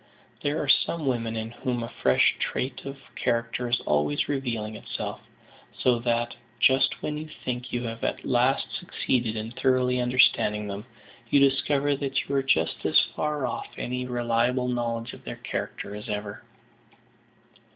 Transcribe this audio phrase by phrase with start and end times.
[0.41, 5.21] There are some women in whom a fresh trait of character is always revealing itself,
[5.77, 10.87] so that, just when you think you have at last succeeded in thoroughly understanding them,
[11.29, 15.93] you discover that you are just as far off any reliable knowledge of their character
[15.95, 16.43] as ever.